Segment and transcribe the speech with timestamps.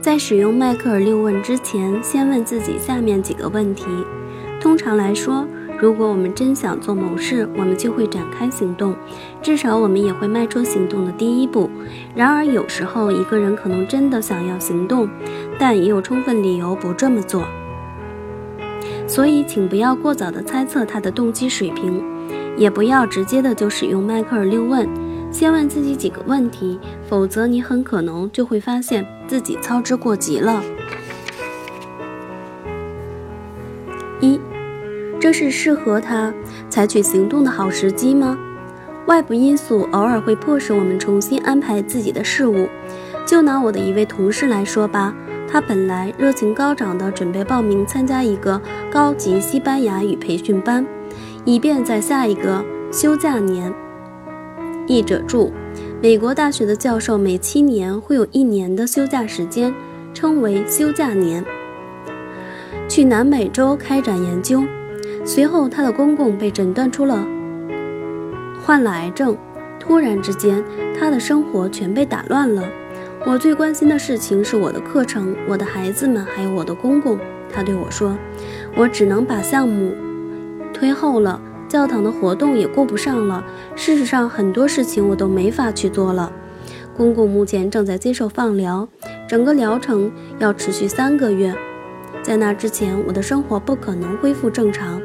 [0.00, 3.84] 在使用迈克尔六问之前，先问自己下面几个问题。
[4.58, 5.46] 通常来说，
[5.78, 8.96] 如果我们真想做某事，我们就会展开行动，
[9.42, 11.68] 至少我们也会迈出行动的第一步。
[12.14, 15.06] 然而，有时候一个人可能真的想要行动，
[15.58, 17.44] 但也有充分理由不这么做。
[19.06, 22.02] 所以，请不要过早地猜测他的动机水平，
[22.56, 24.88] 也不要直接的就使用迈克尔六问。
[25.30, 26.76] 先问自己几个问题，
[27.10, 30.62] 否则你很可能就会发现自己操之过急了。
[34.20, 34.40] 一，
[35.18, 36.32] 这是适合他
[36.68, 38.38] 采取行动的好时机吗？
[39.06, 42.68] 外部因素偶尔会迫使我们重新安排自己的事务。
[43.26, 45.12] 就拿我的一位同事来说吧，
[45.48, 48.60] 他本来热情高涨地准备报名参加一个
[48.92, 50.86] 高级西班牙语培训班，
[51.44, 53.74] 以便在下一个休假年。
[54.86, 55.52] 译者注：
[56.02, 59.74] 美国大学的教授每七年会有一年的休假时间，
[60.14, 61.44] 称为休假年，
[62.88, 64.64] 去南美洲开展研究。
[65.26, 67.22] 随后，他的公公被诊断出了
[68.64, 69.36] 患了癌症。
[69.78, 70.64] 突然之间，
[70.98, 72.66] 他的生活全被打乱了。
[73.26, 77.18] 我最关心的事情是我的课程、我的孩子们，还有我的公公。
[77.52, 78.16] 他对我说
[78.74, 79.92] ：“我只能把项目
[80.72, 81.38] 推后了。”
[81.70, 83.44] 教堂的活动也顾不上了。
[83.76, 86.32] 事实上，很多事情我都没法去做了。
[86.96, 88.88] 公公目前正在接受放疗，
[89.28, 90.10] 整个疗程
[90.40, 91.54] 要持续三个月。
[92.22, 95.00] 在那之前，我的生活不可能恢复正常。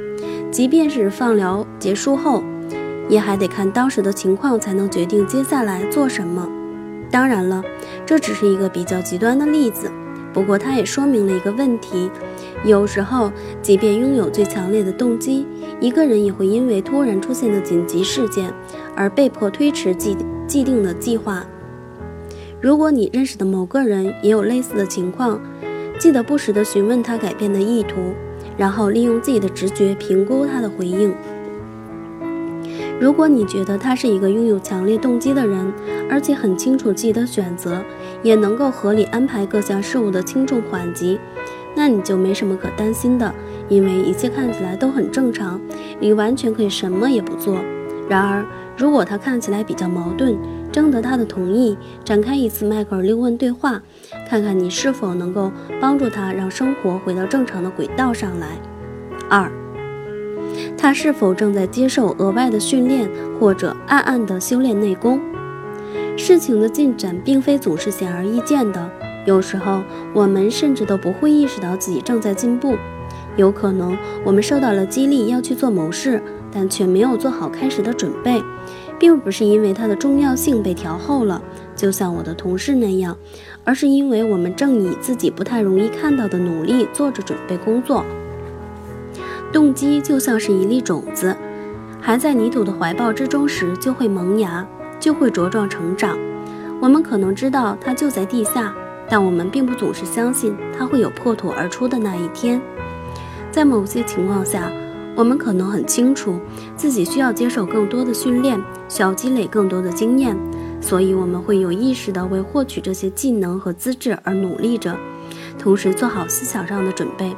[0.50, 2.44] 即便是放疗结束后，
[3.08, 6.50] 也还得看当时的情况才能决定接下来做什么。
[7.12, 7.64] 当然了，
[8.08, 9.92] 这只是一个比较极端的例子。
[10.34, 12.10] 不过，它也说明了一个问题：
[12.66, 15.46] 有时候，即便拥有最强烈的动机，
[15.82, 18.54] 一个人也会因为突然出现的紧急事件
[18.96, 20.16] 而被迫推迟既
[20.48, 21.46] 既定的计划。
[22.62, 25.40] 如果你认识的某个人也有类似的情况，
[26.00, 28.14] 记得不时地询问他改变的意图，
[28.58, 31.14] 然后利用自己的直觉评估他的回应。
[33.00, 35.72] 如果你觉得他是一个拥有强烈动机的人，
[36.10, 37.84] 而且很清楚自己的选择，
[38.24, 41.20] 也能够合理安排各项事务的轻重缓急，
[41.76, 43.36] 那你就没什么可担心的，
[43.68, 45.60] 因为一切看起来都很正常，
[46.00, 47.58] 你完全可以什么也不做。
[48.08, 48.46] 然而，
[48.78, 50.38] 如果他看起来比较矛盾，
[50.72, 53.82] 征得他的同意，展开一次迈克尔六问对话，
[54.30, 58.58] 看看你是否能够帮助他让生活回到正常的轨道上来。
[59.30, 59.52] 二。
[60.78, 63.10] 他是否正在接受额外的训练，
[63.40, 65.20] 或者暗暗的修炼内功？
[66.16, 68.90] 事情的进展并非总是显而易见的，
[69.26, 69.82] 有时候
[70.14, 72.76] 我们甚至都不会意识到自己正在进步。
[73.38, 78.42] 有可能我们受到了激励要去做某事，但却没有做好开始的准备，
[78.98, 81.42] 并不是因为它的重要性被调后了，
[81.76, 83.18] 就像我的同事那样，
[83.64, 88.06] 而是因为我们正以自己不太容易看到的努力做着准备工作。
[89.52, 91.36] 动机就像是一粒种子，
[92.02, 94.66] 还在泥土的怀抱之中时，就会萌芽，
[95.00, 96.18] 就会茁壮成长。
[96.82, 98.74] 我们可能知道它就在地下，
[99.10, 102.62] 但我们并不总是相信它会有破土而出的那一天。
[103.56, 104.70] 在某些情况下，
[105.16, 106.38] 我们可能很清楚
[106.76, 110.36] 自己需要接受更多的训练，需要积累更多的经验，
[110.82, 114.94] 所以我们会有意识地为获取这些技能和资质而努力着，
[115.58, 117.34] 同时做好思想上的准备。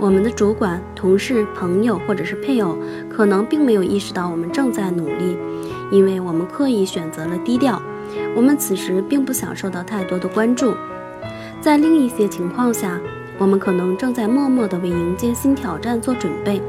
[0.00, 2.76] 我们的主管、同事、朋友或者是配偶，
[3.08, 5.36] 可能并没有意识到我们正在努力，
[5.92, 7.80] 因为我们刻意选择了低调。
[8.34, 10.74] 我们此时并不想受到太多的关注。
[11.60, 13.00] 在另一些情况下，
[13.42, 16.62] 我们可能正在默默地为迎接新挑战做准备，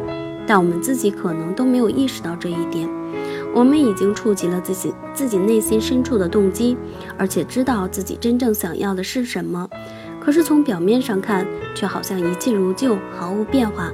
[0.48, 2.90] 但我们自己可能都没有意识到这一点。
[3.54, 6.76] 我们已经触及了自己自己内心深处的动机，
[7.16, 9.70] 而且知道自己真正想要的是什么。
[10.20, 11.46] 可是从表面上看，
[11.76, 13.92] 却好像一切如旧，毫无变化。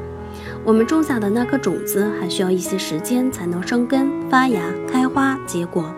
[0.63, 5.93] 我们种下的那颗种子，还需要一些时间才能生根、发芽、开花、结果。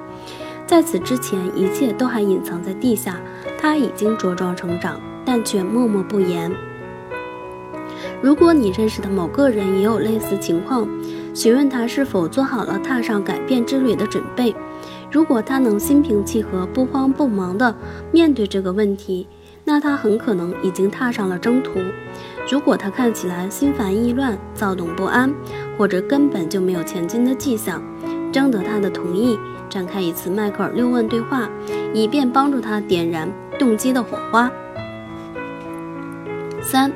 [0.65, 3.21] 在此之前，一切都还隐藏在地下。
[3.55, 6.51] 它已经茁壮成长，但却默默不言。
[8.21, 10.87] 如果你认识的某个人也有类似情况，
[11.33, 14.55] 询问他是否做好了踏上改变之旅的准备。
[15.11, 17.75] 如果他能心平气和、不慌不忙地
[18.11, 19.27] 面对这个问题，
[19.65, 21.79] 那他很可能已经踏上了征途。
[22.49, 25.33] 如果他看起来心烦意乱、躁动不安，
[25.77, 27.81] 或者根本就没有前进的迹象，
[28.31, 29.37] 征得他的同意，
[29.69, 31.49] 展开一次迈克尔六问对话，
[31.93, 33.27] 以便帮助他点燃
[33.57, 34.49] 动机的火花。
[36.61, 36.91] 三，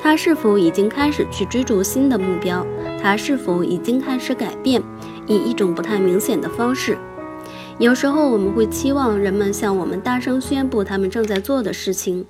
[0.00, 2.66] 他是否已经开始去追逐新的目标？
[3.02, 4.82] 他是否已经开始改变，
[5.26, 6.96] 以一种不太明显的方式？
[7.78, 12.24] 有时候我们会期望人们向我们大声宣布他们正在做的事情，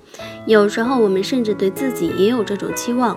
[0.47, 3.17] 有时候我们甚至对自己也有这种期望。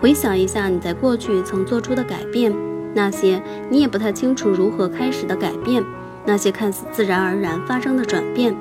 [0.00, 2.54] 回想一下你在过去曾做出的改变，
[2.94, 5.84] 那些你也不太清楚如何开始的改变，
[6.24, 8.56] 那些看似自然而然发生的转变，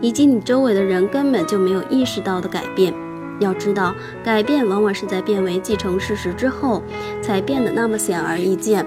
[0.00, 2.94] 以及你周围的人根本就没有意识到的改变。
[3.40, 3.92] 要知道，
[4.22, 6.82] 改变往往是在变为既成事实之后，
[7.20, 8.86] 才变得那么显而易见。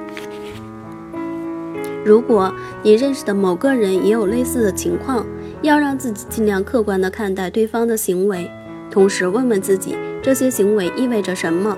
[2.05, 5.25] 如果你认识的某个人也有类似的情况，
[5.61, 8.50] 要让自己尽量客观地看待对方的行为，
[8.91, 11.77] 同时问问自己这些行为意味着什么。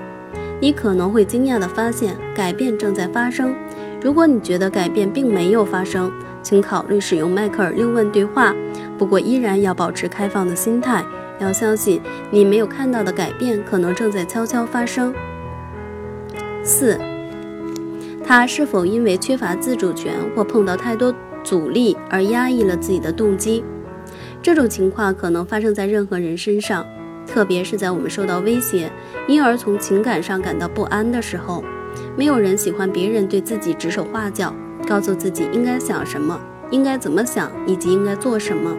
[0.60, 3.54] 你可能会惊讶地发现，改变正在发生。
[4.02, 6.10] 如果你觉得改变并没有发生，
[6.42, 8.54] 请考虑使用迈克尔六问对话。
[8.98, 11.04] 不过，依然要保持开放的心态，
[11.38, 12.00] 要相信
[12.30, 15.14] 你没有看到的改变可能正在悄悄发生。
[16.62, 16.98] 四。
[18.24, 23.64] 他是否因为缺乏自主权或碰到太多阻力而压抑了自己的动机？
[24.42, 26.84] 这种情况可能发生在任何人身上，
[27.26, 28.90] 特别是在我们受到威胁，
[29.28, 31.62] 因而从情感上感到不安的时候。
[32.16, 34.54] 没有人喜欢别人对自己指手画脚，
[34.88, 36.38] 告诉自己应该想什么、
[36.70, 38.76] 应该怎么想以及应该做什么。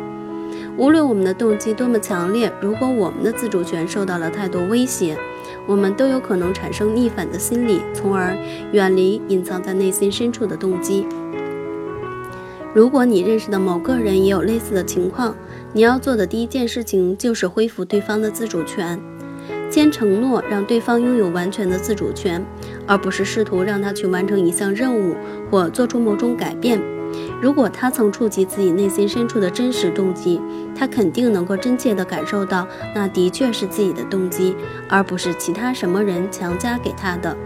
[0.78, 5.18] 无论我们的动机多么强烈，如果我们的自主权受到了太多威胁，
[5.66, 8.38] 我们都有可能产生逆反的心理，从而
[8.72, 11.08] 远离隐藏在内心深处的动机。
[12.76, 15.36] 如果你认识的某个人也有类似的情况，
[15.74, 19.00] 你要做的第一件事情就是恢复对方的自主权，
[19.72, 22.46] 先承诺让对方拥有完全的自主权，
[22.86, 25.16] 而不是试图让他去完成一项任务
[25.50, 26.80] 或做出某种改变。
[27.40, 30.42] 如果他曾触及自己内心深处的真实动机，
[30.76, 34.56] 他肯定能够真切地感受到，那的确是自己的动机，
[34.90, 37.38] 而不是其他什么人强加给他的。